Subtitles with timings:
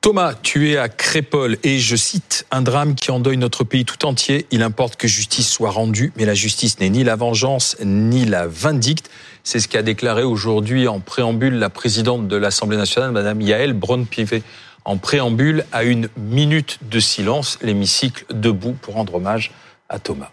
[0.00, 4.06] Thomas, tu es à Crépole et je cite un drame qui endeuille notre pays tout
[4.06, 4.46] entier.
[4.50, 8.46] Il importe que justice soit rendue, mais la justice n'est ni la vengeance ni la
[8.46, 9.10] vindicte.
[9.44, 14.42] C'est ce qu'a déclaré aujourd'hui en préambule la présidente de l'Assemblée nationale, Madame Yael Braun-Pivet.
[14.86, 19.50] En préambule à une minute de silence, l'hémicycle debout pour rendre hommage
[19.90, 20.30] à Thomas.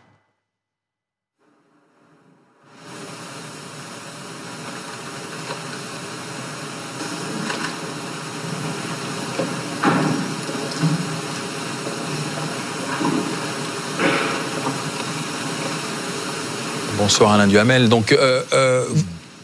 [17.08, 17.88] Bonsoir Alain Duhamel.
[17.88, 18.86] Donc, euh, euh,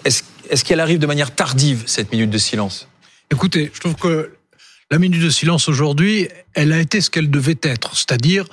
[0.03, 2.89] est-ce qu'elle arrive de manière tardive, cette minute de silence?
[3.31, 4.34] Écoutez, je trouve que
[4.91, 8.44] la minute de silence aujourd'hui, elle a été ce qu'elle devait être, c'est-à-dire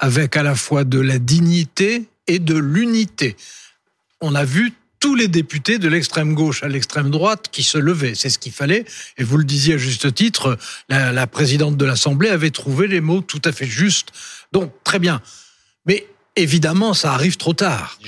[0.00, 3.36] avec à la fois de la dignité et de l'unité.
[4.20, 8.16] On a vu tous les députés de l'extrême gauche à l'extrême droite qui se levaient.
[8.16, 8.84] C'est ce qu'il fallait.
[9.16, 10.58] Et vous le disiez à juste titre,
[10.88, 14.08] la, la présidente de l'Assemblée avait trouvé les mots tout à fait justes.
[14.50, 15.22] Donc, très bien.
[15.86, 17.98] Mais Évidemment, ça arrive trop tard.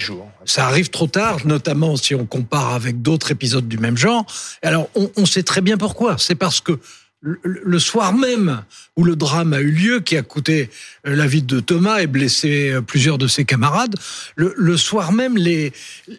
[0.45, 4.27] Ça arrive trop tard, notamment si on compare avec d'autres épisodes du même genre.
[4.63, 6.17] Alors, on, on sait très bien pourquoi.
[6.19, 6.79] C'est parce que
[7.21, 8.63] le soir même
[8.97, 10.71] où le drame a eu lieu, qui a coûté
[11.07, 13.97] euh, la vie de Thomas et blessé euh, plusieurs de ses camarades,
[14.37, 15.73] le, soir même, les,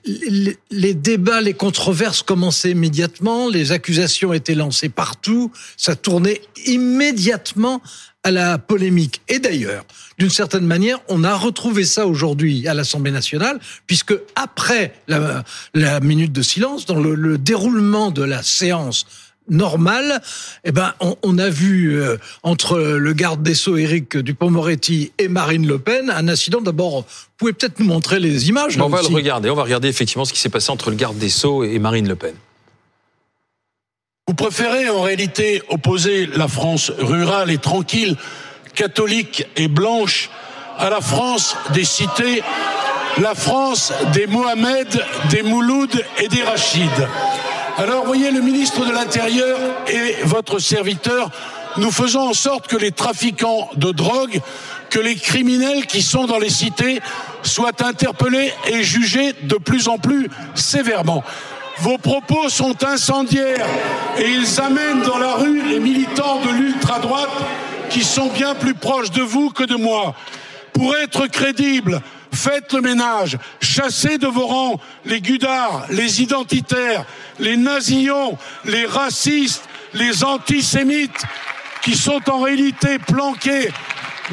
[0.03, 7.81] les, les, débats, les controverses commençaient immédiatement, les accusations étaient lancées partout, ça tournait immédiatement
[8.30, 9.22] à la polémique.
[9.27, 9.85] Et d'ailleurs,
[10.17, 15.99] d'une certaine manière, on a retrouvé ça aujourd'hui à l'Assemblée nationale, puisque après la, la
[15.99, 19.05] minute de silence, dans le, le déroulement de la séance
[19.49, 20.21] normal,
[20.63, 25.66] eh ben, on, a vu euh, entre le garde des Sceaux Éric Dupont-Moretti et Marine
[25.66, 26.61] Le Pen un incident.
[26.61, 27.05] D'abord, vous
[27.38, 28.77] pouvez peut-être nous montrer les images.
[28.80, 29.49] on va le regarder.
[29.49, 32.08] On va regarder effectivement ce qui s'est passé entre le garde des Sceaux et Marine
[32.08, 32.36] Le Pen.
[34.30, 38.16] Vous préférez en réalité opposer la France rurale et tranquille,
[38.75, 40.30] catholique et blanche,
[40.77, 42.44] à la France des cités,
[43.17, 46.92] la France des Mohamed, des Mouloud et des Rachid.
[47.80, 51.32] Alors, voyez, le ministre de l'Intérieur et votre serviteur,
[51.77, 54.42] nous faisons en sorte que les trafiquants de drogue,
[54.92, 57.02] que les criminels qui sont dans les cités
[57.42, 61.23] soient interpellés et jugés de plus en plus sévèrement.
[61.81, 63.65] Vos propos sont incendiaires
[64.17, 67.29] et ils amènent dans la rue les militants de l'ultra-droite
[67.89, 70.13] qui sont bien plus proches de vous que de moi.
[70.73, 72.01] Pour être crédible,
[72.33, 77.05] faites le ménage, chassez de vos rangs les gudards, les identitaires,
[77.39, 79.63] les nazillons, les racistes,
[79.93, 81.23] les antisémites
[81.81, 83.71] qui sont en réalité planqués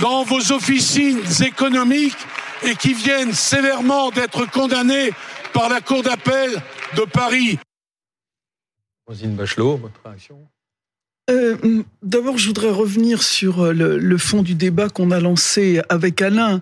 [0.00, 2.18] dans vos officines économiques
[2.64, 5.12] et qui viennent sévèrement d'être condamnés
[5.52, 6.60] par la Cour d'appel
[6.94, 7.58] de Paris.
[9.06, 10.46] Rosine Bachelot, votre réaction?
[11.28, 11.56] Euh,
[12.04, 16.60] d'abord, je voudrais revenir sur euh, le, fond du débat qu'on a lancé avec Alain.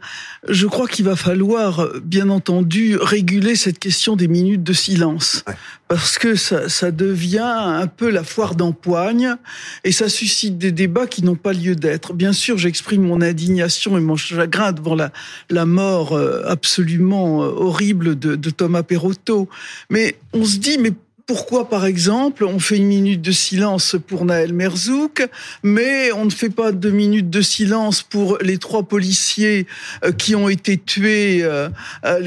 [0.48, 5.44] Je crois qu'il va falloir, bien entendu, réguler cette question des minutes de silence.
[5.88, 9.36] Parce que ça, ça, devient un peu la foire d'empoigne
[9.84, 12.14] et ça suscite des débats qui n'ont pas lieu d'être.
[12.14, 15.12] Bien sûr, j'exprime mon indignation et mon chagrin devant la,
[15.50, 19.46] la mort euh, absolument horrible de, de Thomas Perotto.
[19.90, 20.92] Mais on se dit, mais
[21.26, 25.26] pourquoi, par exemple, on fait une minute de silence pour Naël Merzouk,
[25.62, 29.66] mais on ne fait pas deux minutes de silence pour les trois policiers
[30.04, 31.68] euh, qui ont été tués euh,
[32.02, 32.18] à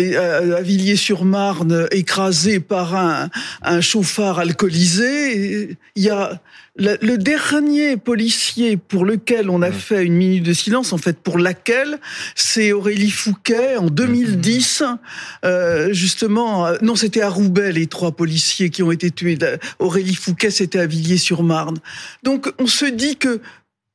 [0.61, 3.29] Villiers-sur-Marne, écrasés par un,
[3.61, 5.77] un chauffard alcoolisé?
[5.95, 6.41] Il y a
[6.77, 11.37] le, dernier policier pour lequel on a fait une minute de silence, en fait pour
[11.37, 11.99] laquelle,
[12.35, 14.83] c'est Aurélie Fouquet en 2010,
[15.43, 16.67] euh, justement.
[16.67, 19.37] Euh, non, c'était à Roubaix les trois policiers qui ont été tués.
[19.79, 21.77] Aurélie Fouquet, c'était à Villiers-sur-Marne.
[22.23, 23.41] Donc on se dit que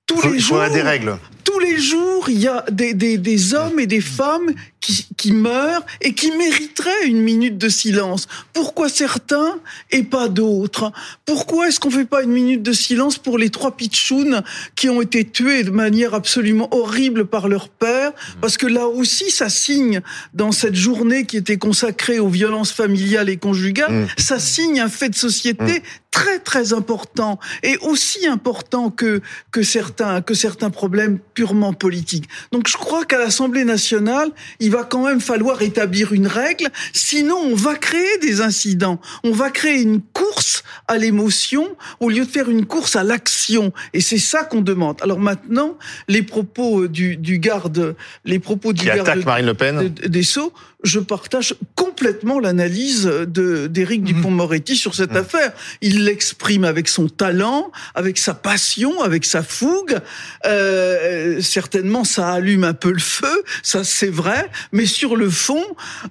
[0.06, 1.16] tous les jours, des règles.
[1.44, 5.32] Tous les jours, il y a des, des, des hommes et des femmes qui, qui,
[5.32, 8.26] meurent et qui mériteraient une minute de silence.
[8.53, 9.59] Pourquoi certains
[9.91, 10.93] et pas d'autres?
[11.25, 14.42] Pourquoi est-ce qu'on fait pas une minute de silence pour les trois pitchouns
[14.74, 18.12] qui ont été tués de manière absolument horrible par leur père?
[18.41, 20.03] Parce que là aussi, ça signe
[20.34, 24.06] dans cette journée qui était consacrée aux violences familiales et conjugales, mmh.
[24.18, 25.83] ça signe un fait de société mmh.
[26.10, 29.22] très très important et aussi important que
[29.53, 32.28] que certains que certains problèmes purement politiques.
[32.51, 37.36] Donc je crois qu'à l'Assemblée nationale, il va quand même falloir établir une règle, sinon
[37.36, 38.98] on va créer des incidents.
[39.22, 41.69] On va créer une course à l'émotion
[42.01, 43.72] au lieu de faire une course à l'action.
[43.92, 44.97] Et c'est ça qu'on demande.
[45.03, 45.77] Alors maintenant,
[46.09, 49.89] les propos du, du garde, les propos du Qui garde attaque Marine Le Pen.
[49.89, 54.06] des Sceaux, je partage complètement l'analyse de d'Éric mhm.
[54.06, 55.52] Dupont-Moretti sur cette affaire.
[55.80, 59.98] Il l'exprime avec son talent, avec sa passion, avec sa fougue.
[60.46, 64.50] Euh, certainement, ça allume un peu le feu, ça c'est vrai.
[64.72, 65.64] Mais sur le fond,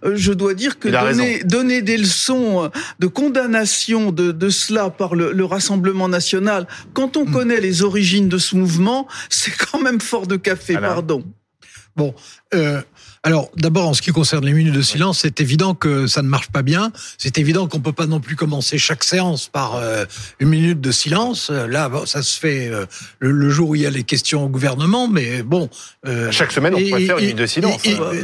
[0.06, 2.69] euh, je dois dire que donner, donner, des leçons
[3.00, 7.33] de condamnation de, de cela par le, le, Rassemblement national, quand on mhm.
[7.33, 11.25] connaît les origines de ce mouvement, c'est quand même fort de café, pardon.
[11.95, 12.15] Bon,
[12.53, 12.81] euh,
[13.23, 16.27] alors, d'abord, en ce qui concerne les minutes de silence, c'est évident que ça ne
[16.27, 16.91] marche pas bien.
[17.19, 20.06] C'est évident qu'on peut pas non plus commencer chaque séance par euh,
[20.39, 21.51] une minute de silence.
[21.51, 22.88] Là, ça se fait euh,
[23.19, 25.69] le, jour où il y a les questions au gouvernement, mais bon.
[26.07, 27.83] Euh, chaque semaine, on pourrait faire une minute de silence.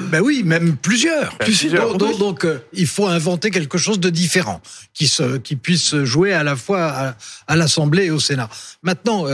[0.09, 1.38] ben oui, même plusieurs.
[1.38, 1.95] plusieurs.
[1.95, 4.61] Donc, donc, il faut inventer quelque chose de différent
[4.95, 7.15] qui se, qui puisse jouer à la fois à,
[7.45, 8.49] à l'Assemblée et au Sénat.
[8.81, 9.25] Maintenant,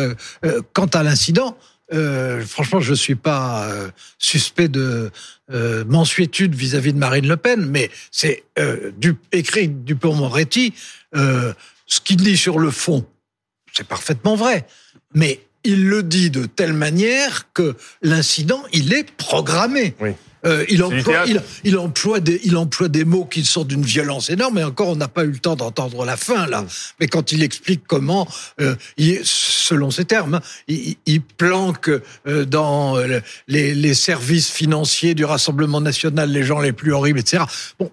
[0.74, 1.58] quant à l'incident.
[1.92, 5.12] Euh, franchement, je suis pas euh, suspect de
[5.52, 10.74] euh, mensuétude vis-à-vis de Marine Le Pen, mais c'est euh, du, écrit Dupont-Moretti.
[11.14, 13.06] ce qu'il dit sur le fond,
[13.74, 14.66] c'est parfaitement vrai,
[15.14, 19.96] mais il le dit de telle manière que l'incident, il est programmé.
[20.00, 20.12] Oui.
[20.46, 24.30] Euh, il, emploie, il, il, emploie des, il emploie des mots qui sont d'une violence
[24.30, 26.62] énorme, et encore, on n'a pas eu le temps d'entendre la fin, là.
[26.62, 26.68] Mm.
[27.00, 28.28] Mais quand il explique comment,
[28.60, 31.90] euh, il, selon ses termes, il, il planque
[32.28, 37.20] euh, dans euh, les, les services financiers du Rassemblement national les gens les plus horribles,
[37.20, 37.44] etc.
[37.80, 37.90] Bon,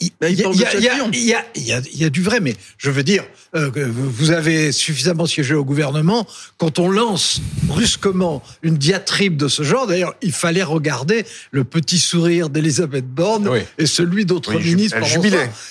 [0.00, 3.24] il y, a, du vrai, mais je veux dire,
[3.54, 6.26] euh, vous avez suffisamment siégé au gouvernement.
[6.56, 11.98] Quand on lance brusquement une diatribe de ce genre, d'ailleurs, il fallait regarder le petit
[11.98, 14.98] sourire d'Elisabeth Borne et celui d'autres ministres.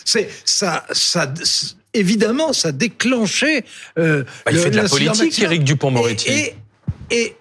[0.05, 1.33] C'est ça, ça,
[1.93, 3.63] évidemment, ça déclenchait.
[3.97, 6.29] Euh, bah, il fait de la, politique, Éric Dupont-Moretti.
[6.29, 6.55] Et,
[7.11, 7.35] et,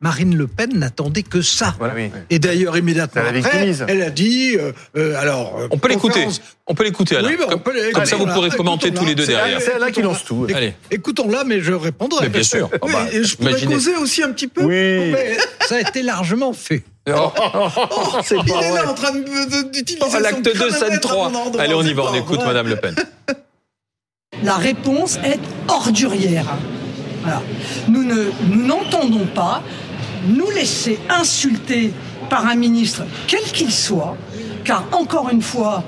[0.00, 1.74] Marine Le Pen n'attendait que ça.
[2.30, 5.58] Et d'ailleurs, immédiatement après, elle a dit, euh, euh alors...
[5.58, 6.24] Euh, on peut l'écouter.
[6.68, 7.28] On peut l'écouter, alors.
[7.28, 7.60] Oui, comme,
[7.92, 9.60] comme ça, vous pourrez commenter tous les deux derrière.
[9.60, 10.46] C'est là qui lance tout.
[10.54, 10.74] Allez.
[10.92, 12.26] Écoutons-là, mais je répondrai.
[12.26, 12.70] Mais bien sûr.
[12.82, 14.62] Oui, bah, je pourrais causer aussi un petit peu.
[14.62, 15.10] Oui.
[15.10, 15.36] Mais
[15.66, 16.84] ça a été largement fait.
[17.08, 17.68] Oh, oh,
[18.22, 19.12] c'est Il est là en train
[19.72, 21.32] d'utiliser oh, L'acte 2, scène 3.
[21.58, 22.94] Allez, on y va, on écoute Madame Le Pen.
[24.44, 26.46] La réponse est ordurière.
[27.22, 27.42] Voilà.
[27.88, 28.04] Nous
[28.66, 29.62] n'entendons pas
[30.26, 31.92] nous laisser insulter
[32.28, 34.16] par un ministre, quel qu'il soit,
[34.64, 35.84] car encore une fois,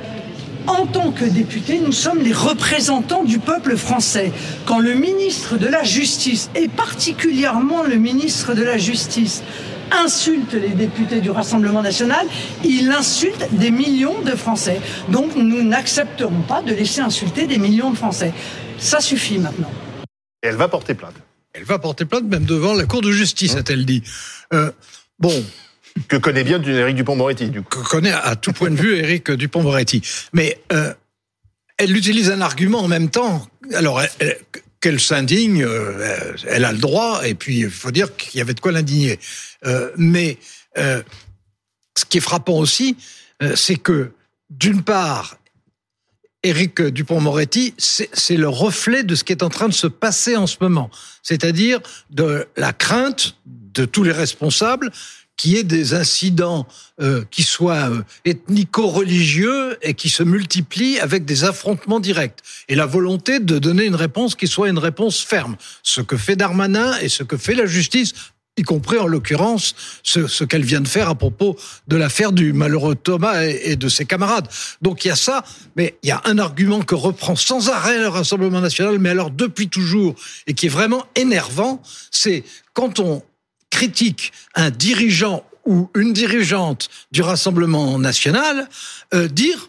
[0.67, 4.33] en tant que députés, nous sommes les représentants du peuple français.
[4.67, 9.43] Quand le ministre de la Justice, et particulièrement le ministre de la Justice,
[9.91, 12.27] insulte les députés du Rassemblement national,
[12.65, 14.81] il insulte des millions de Français.
[15.09, 18.33] Donc nous n'accepterons pas de laisser insulter des millions de Français.
[18.79, 19.71] Ça suffit maintenant.
[20.43, 21.15] Elle va porter plainte.
[21.53, 24.03] Elle va porter plainte même devant la Cour de justice, hein a-t-elle dit.
[24.53, 24.71] Euh,
[25.19, 25.45] bon.
[26.09, 27.81] Que connaît bien Éric Dupont-Moretti, du coup.
[27.81, 30.03] Que connaît à tout point de vue Éric Dupont-Moretti.
[30.33, 30.95] Mais euh,
[31.79, 33.49] elle utilise un argument en même temps.
[33.75, 34.01] Alors,
[34.81, 38.55] qu'elle s'indigne, euh, elle a le droit, et puis il faut dire qu'il y avait
[38.55, 39.19] de quoi l'indigner.
[39.67, 40.39] Euh, mais
[40.79, 41.03] euh,
[41.97, 42.97] ce qui est frappant aussi,
[43.43, 44.13] euh, c'est que,
[44.49, 45.37] d'une part,
[46.43, 50.47] Éric Dupont-Moretti, c'est le reflet de ce qui est en train de se passer en
[50.47, 50.91] ce moment.
[51.23, 54.91] C'est-à-dire de la crainte de tous les responsables
[55.37, 56.67] qu'il y ait des incidents
[57.01, 62.41] euh, qui soient euh, ethnico-religieux et qui se multiplient avec des affrontements directs.
[62.69, 65.57] Et la volonté de donner une réponse qui soit une réponse ferme.
[65.83, 68.13] Ce que fait Darmanin et ce que fait la justice
[68.61, 71.57] y compris en l'occurrence ce, ce qu'elle vient de faire à propos
[71.89, 74.49] de l'affaire du malheureux Thomas et, de ses camarades.
[74.83, 75.45] Donc il y a ça,
[75.77, 79.31] mais il y a un argument que reprend sans arrêt le Rassemblement national, mais alors
[79.31, 80.15] depuis toujours,
[80.47, 83.23] et qui est vraiment énervant, c'est quand on
[83.71, 88.69] critique un dirigeant ou une dirigeante du Rassemblement national,
[89.15, 89.69] euh, dire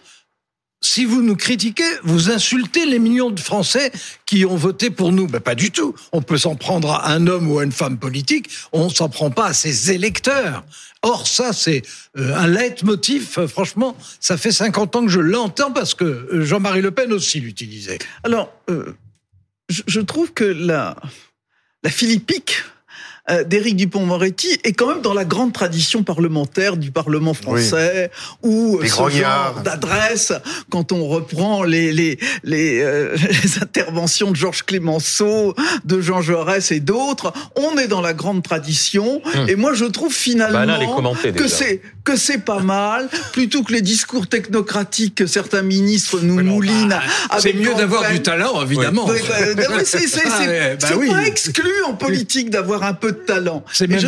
[0.83, 3.91] si vous nous critiquez, vous insultez les millions de Français
[4.25, 5.27] qui ont voté pour nous.
[5.27, 5.93] Ben, pas du tout.
[6.11, 9.29] On peut s'en prendre à un homme ou à une femme politique, on s'en prend
[9.29, 10.63] pas à ses électeurs.
[11.03, 11.83] Or, ça, c'est
[12.17, 13.35] euh, un leitmotiv.
[13.37, 17.11] Euh, franchement, ça fait 50 ans que je l'entends parce que euh, Jean-Marie Le Pen
[17.13, 17.99] aussi l'utilisait.
[18.23, 18.51] Alors,
[19.69, 20.95] je trouve que la,
[21.87, 22.63] philippique
[23.45, 28.11] d'Éric Dupont-Moretti est quand même dans la grande tradition parlementaire du Parlement français,
[28.43, 30.33] ou où ce genre d'adresse,
[30.69, 36.71] quand on reprend les les les, euh, les interventions de Georges Clémenceau, de Jean Jaurès
[36.71, 39.21] et d'autres, on est dans la grande tradition.
[39.35, 39.49] Hum.
[39.49, 43.81] Et moi, je trouve finalement bah que c'est que c'est pas mal, plutôt que les
[43.81, 46.89] discours technocratiques que certains ministres nous moulinent.
[47.29, 49.07] Bah, c'est mieux d'avoir du talent, évidemment.
[49.85, 53.63] c'est pas exclu en politique d'avoir un peu de talent.
[53.71, 54.07] C'est je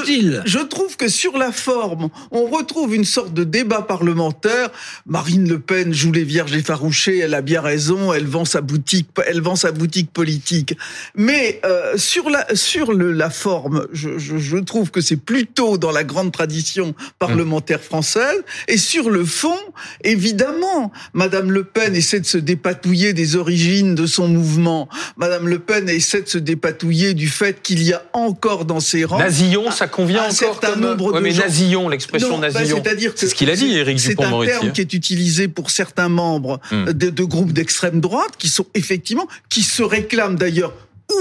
[0.00, 0.42] utile.
[0.44, 4.70] Je, trouve que sur la forme, on retrouve une sorte de débat parlementaire.
[5.06, 9.08] Marine Le Pen joue les vierges effarouchées, elle a bien raison, elle vend sa boutique,
[9.26, 10.76] elle vend sa boutique politique.
[11.14, 15.78] Mais euh, sur la sur le, la forme, je, je, je trouve que c'est plutôt
[15.78, 18.42] dans la grande tradition parlementaire française.
[18.66, 19.58] Et sur le fond,
[20.04, 24.88] évidemment, Madame Le Pen essaie de se dépatouiller des origines de son mouvement.
[25.16, 29.04] Madame Le Pen essaie de se dépatouiller du fait qu'il y a encore dans ses
[29.04, 30.80] rangs Nasillon, ça convient un encore certain comme...
[30.80, 32.80] nombre Ouais, de mais gens- Nasillon, l'expression bah, Nasillon.
[32.82, 34.70] c'est-à-dire que c'est ce qu'il a dit, c'est- Éric C'est un terme hein.
[34.70, 36.84] qui est utilisé pour certains membres Hmm.
[36.86, 40.72] de, de groupes d'extrême droite qui sont effectivement, qui se réclament d'ailleurs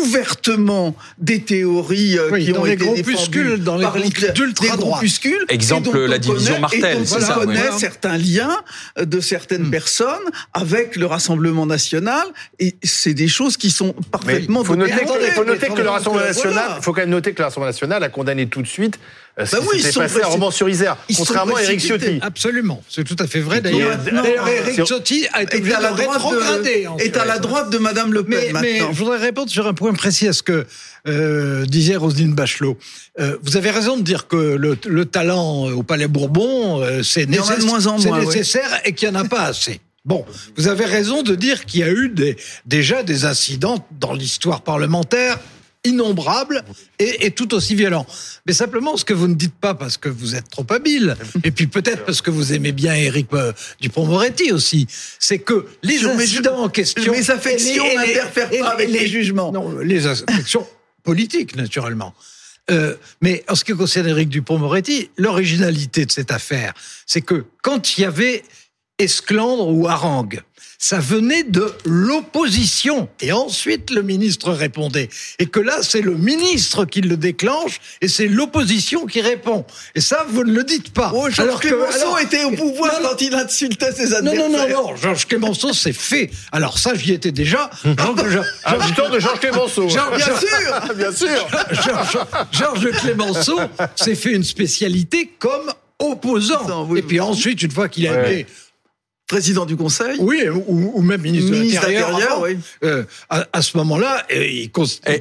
[0.02, 3.94] ouvertement des théories euh, Oui, qui dans ont les été groupuscules, défendues dans les par
[3.94, 7.78] des groupuscules, Exemple, la on division connaît- Martel, et dont c'est on ça, connaît ouais.
[7.80, 8.58] certains liens
[9.02, 9.72] de certaines Hmm.
[9.72, 10.08] personnes
[10.54, 12.26] avec le Rassemblement national,
[12.60, 15.90] et c'est des choses qui sont parfaitement il faut noter, que, faut noter que le
[15.90, 16.82] Rassemblement euh, national, voilà.
[16.82, 19.00] faut quand même noter que le Rassemblement national a condamné tout de suite
[19.40, 20.28] euh, ce Bah qui oui, ils s'était sont passé à.
[20.28, 21.88] Romans-sur-Isère, contrairement à précipités.
[21.88, 22.20] Ciotti.
[22.22, 23.62] Absolument, c'est tout à fait vrai.
[23.62, 27.06] D'ailleurs, d'ailleurs, sur- Ciotti a été est à la droite de, ensuite.
[27.06, 28.94] est à la droite de Madame Le Pen Mais, mais maintenant.
[28.94, 30.66] je voudrais répondre sur un point précis à ce que
[31.08, 32.78] euh, disait Roselyne Bachelot.
[33.20, 37.24] Euh, vous avez raison de dire que le, le talent au Palais Bourbon, euh, c'est
[37.24, 38.26] Il y en a de nécess- moins en moins, ouais.
[38.26, 39.80] nécessaire et qu'il n'y en a pas assez.
[40.04, 40.26] Bon,
[40.56, 44.62] vous avez raison de dire qu'il y a eu des, déjà des incidents dans l'histoire
[44.62, 45.38] parlementaire
[45.88, 46.64] innombrables
[47.00, 48.06] et, et tout aussi violents.
[48.46, 51.52] Mais simplement, ce que vous ne dites pas parce que vous êtes trop habile, et
[51.52, 53.52] puis peut-être parce que vous aimez bien Éric euh,
[53.82, 54.88] Dupond-Moretti aussi,
[55.20, 57.12] c'est que les mes- incidents en question...
[57.12, 59.52] mes affections n'interfèrent pas avec les jugements.
[59.52, 60.68] Non, les affections
[61.04, 62.14] politiques, naturellement.
[62.70, 66.74] Euh, mais en ce qui concerne Éric Dupond-Moretti, l'originalité de cette affaire,
[67.06, 68.44] c'est que quand il y avait
[69.00, 70.42] esclandre ou harangue,
[70.80, 73.10] ça venait de l'opposition.
[73.22, 75.10] Et ensuite, le ministre répondait.
[75.40, 79.66] Et que là, c'est le ministre qui le déclenche et c'est l'opposition qui répond.
[79.96, 81.12] Et ça, vous ne le dites pas.
[81.16, 83.10] Oh, Georges Alors que- Clemenceau alors- était au pouvoir Non, non.
[83.10, 84.50] quand il insultait ses non, adversaires.
[84.50, 86.30] non, non, non, Georges Clémenceau, c'est fait.
[86.52, 87.70] Alors ça, j'y étais déjà.
[87.84, 89.90] Donc, je- victoire de Georges Clémenceau.
[89.90, 91.48] Georges- Bien Georges- sûr Bien sûr.
[91.72, 92.18] Georges,
[92.52, 93.60] Georges Clémenceau
[93.96, 96.68] s'est fait une spécialité comme opposant.
[96.68, 98.42] Non, oui, Et puis ensuite, une fois qu'il a Ouais.
[98.42, 98.52] été,
[99.28, 102.58] Président du Conseil oui, ou, ou même ministre, Ministre de l'Intérieur, oui.
[102.84, 104.72] euh, à, à ce moment-là, euh, il,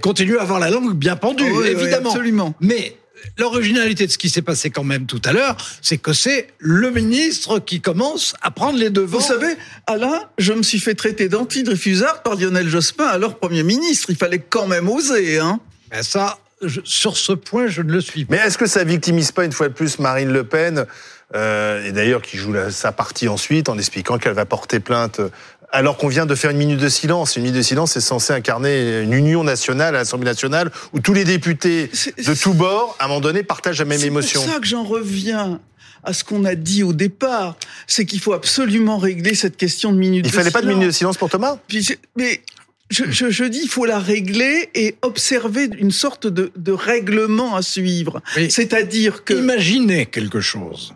[0.00, 2.10] continue à avoir la langue bien pendue, oui, évidemment.
[2.10, 2.54] absolument.
[2.60, 2.96] Mais
[3.36, 6.92] l'originalité de ce qui s'est passé quand même tout à l'heure, c'est que c'est le
[6.92, 9.18] ministre qui commence à prendre les devants.
[9.18, 9.56] Vous savez,
[9.88, 14.10] Alain, je me suis fait traiter d'anti-Dreyfusard par Lionel Jospin, alors Premier ministre.
[14.10, 15.58] Il fallait quand même oser, hein
[15.90, 18.36] Ben ça, je- sur ce point, je ne le suis pas.
[18.36, 20.86] Mais est-ce que ça victimise pas une fois de plus Marine Le Pen,
[21.34, 25.20] euh, et d'ailleurs qui joue la- sa partie ensuite en expliquant qu'elle va porter plainte
[25.20, 25.28] euh,
[25.72, 27.34] alors qu'on vient de faire une minute de silence.
[27.36, 31.12] Une minute de silence, c'est censé incarner une union nationale à l'Assemblée nationale où tous
[31.12, 34.40] les députés C'est- de tous bords, à un moment donné, partagent la même C'est émotion.
[34.42, 35.60] pour ça que j'en reviens
[36.04, 37.56] à ce qu'on a dit au départ,
[37.88, 40.78] c'est qu'il faut absolument régler cette question de minute Il de fallait pas de silence.
[40.78, 41.58] minute de silence pour Thomas?
[41.66, 42.42] Puis je- mais
[42.90, 47.56] je, je, je dis, il faut la régler et observer une sorte de, de règlement
[47.56, 48.22] à suivre.
[48.36, 48.48] Oui.
[48.52, 50.94] C'est-à-dire que Imaginez quelque chose.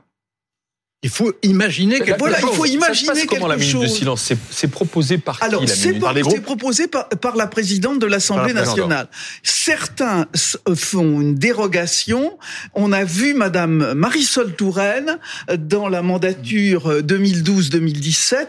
[1.02, 3.87] Il faut imaginer quelque Voilà, il faut Ça se imaginer passe comment la minute de
[3.87, 8.07] silence C'est- proposé par qui Alors, la c'est par- proposé par, par la présidente de
[8.07, 9.09] l'Assemblée nationale.
[9.42, 10.26] Certains
[10.69, 12.38] euh, font une dérogation.
[12.75, 18.47] On a vu Madame Marisol Touraine, euh, dans la mandature euh, 2012-2017,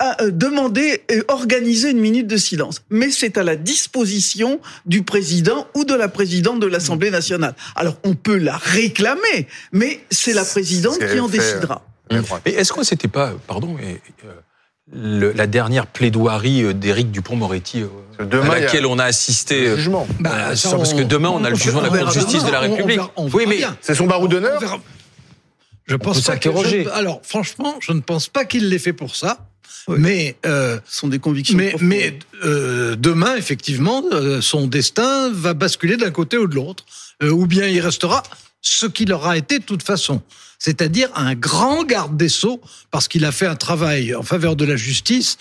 [0.00, 2.82] a euh, demandé et organiser une minute de silence.
[2.90, 7.54] Mais c'est à la disposition du président ou de la présidente de l'Assemblée nationale.
[7.76, 11.82] Alors, on peut la réclamer, mais c'est la présidente qui en décidera.
[12.10, 13.94] Mais est-ce que c'était pas, pardon, euh,
[14.92, 17.86] le- la dernière plaidoirie euh, d'Éric Dupont-Moretti euh,
[18.18, 20.08] à a laquelle on a assisté euh, Jugement.
[20.18, 22.12] Bah, euh, ça, parce on- que demain on a le jugement de la Cour de
[22.12, 22.68] justice de la demain.
[22.68, 22.96] On- on République.
[22.96, 23.60] verra- on oui, mais.
[23.80, 24.80] C'est son barreau d'honneur.
[25.86, 26.84] Je pense pas que- s'interroger.
[26.84, 29.38] je- alors, franchement, je ne pense pas qu'il l'ait fait pour ça.
[29.88, 29.96] Oui.
[29.98, 31.56] Mais, euh, Ce sont des convictions.
[31.56, 36.84] mais, mais euh, demain, effectivement, euh, son destin va basculer d'un côté ou de l'autre.
[37.22, 38.22] Ou bien il restera
[38.62, 40.22] ce qu'il aura été de toute façon.
[40.58, 42.60] C'est-à-dire un grand garde des Sceaux,
[42.90, 45.36] parce qu'il a fait un travail en faveur de la justice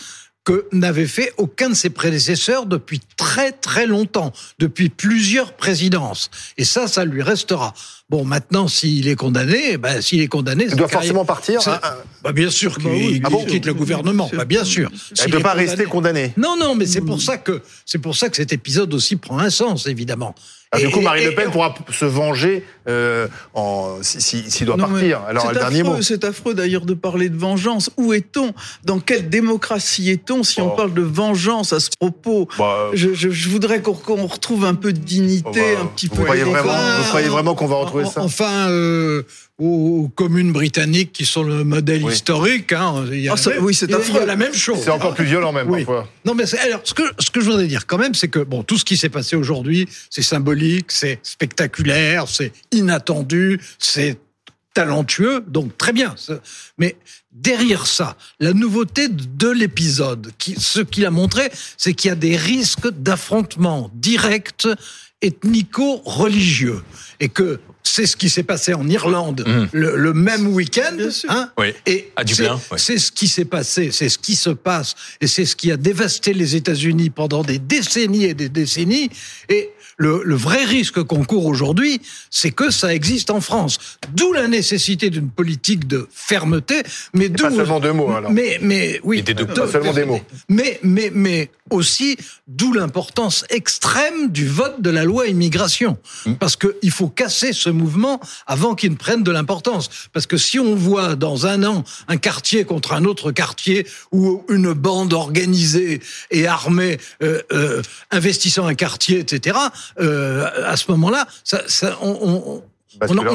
[0.46, 6.32] que n'avait fait aucun de ses prédécesseurs depuis très très longtemps, depuis plusieurs présidences.
[6.58, 7.74] Et ça, ça lui restera.
[8.10, 11.62] Bon, maintenant, s'il est condamné, ben, s'il est condamné, Il doit carrière- forcément partir.
[11.62, 11.94] ça- hein, hein.
[12.24, 14.26] Bah, bien sûr qu'il Bah oui, il ah bon quitte le gouvernement.
[14.26, 14.38] Bien sûr.
[14.40, 14.90] Bah, bien sûr.
[15.26, 16.34] Il ne peut pas condamné- rester condamné.
[16.36, 19.38] non, non, mais c'est pour ça que c'est pour ça que cet épisode aussi prend
[19.40, 20.34] un sens, évidemment.
[20.72, 24.52] Ah, du coup, Marine et- Le Pen et- pourra se venger euh, en, s'il si,
[24.52, 25.22] s'il doit Non, partir.
[25.28, 26.02] Alors, c'est le dernier affreux, mot.
[26.04, 27.90] C'est affreux d'ailleurs de parler de vengeance.
[27.98, 28.54] Où est-on?
[28.84, 30.76] Dans quelle démocratie est-on si on Oh.
[30.76, 32.48] parle de vengeance à ce propos?
[32.60, 36.08] Bah, je, je- je voudrais qu'on qu'on retrouve un peu de dignité, bah, un petit
[36.08, 39.24] vous peu croyez vraiment, vous croyez vraiment qu'on va retrouver En- ça Enfin, euh,
[39.58, 42.14] aux, aux communes britanniques qui sont le modèle Oui.
[42.14, 44.26] historique, hein, il y a, Ah, oui, c'est affreux.
[44.26, 44.80] la même chose.
[44.84, 45.86] C'est encore plus violent même Oui.
[45.86, 46.08] parfois.
[46.26, 48.64] Non, mais alors, ce que, ce que je voudrais dire quand même, c'est que bon,
[48.64, 54.18] tout ce qui s'est passé aujourd'hui, c'est symbolique, c'est spectaculaire, c'est inattendu, c'est
[54.74, 56.16] talentueux, donc très bien.
[56.78, 56.96] Mais
[57.32, 62.38] derrière ça, la nouveauté de l'épisode, ce qu'il a montré, c'est qu'il y a des
[62.38, 64.68] risques d'affrontements directs
[65.22, 66.82] ethnico-religieux.
[67.20, 69.70] Et que c'est ce qui s'est passé en Irlande Mhm.
[69.72, 70.96] le, le même week-end.
[70.96, 71.30] Bien sûr.
[71.32, 71.74] hein, Oui.
[71.86, 75.46] et À c'est- Dublin, ce qui s'est passé, c'est ce qui se passe, et c'est
[75.46, 79.10] ce qui a dévasté les États-Unis pendant des décennies et des décennies.
[79.50, 83.78] Et le, le vrai risque qu'on court aujourd'hui, c'est que ça existe en France.
[84.14, 86.84] D'où la nécessité d'une politique de fermeté,
[87.14, 88.32] mais d'où Pas seulement deux mots alors.
[88.32, 90.22] mais, mais oui, Et des deux de- Pas seulement des mots.
[90.48, 92.16] Mais, mais, mais aussi,
[92.48, 95.98] d'où l'importance extrême du vote de la loi immigration.
[96.26, 96.34] Mm.
[96.36, 99.90] Parce qu'il faut casser ce mouvement avant qu'il ne prenne de l'importance.
[100.14, 104.44] Parce que si on voit dans un an un quartier contre un autre quartier ou
[104.50, 109.58] une bande organisée et armée euh, euh, investissant un quartier, etc.,
[110.00, 112.64] euh, à ce moment-là, ça, ça, on, on-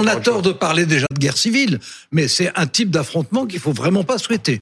[0.09, 1.79] a tort de parler déjà de guerre civile,
[2.13, 4.53] mais c'est un type d'affrontement qu'il faut vraiment pas souhaiter.